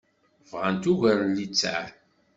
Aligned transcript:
Bɣant 0.51 0.83
ugar 0.91 1.19
n 1.23 1.31
littseɛ. 1.37 1.83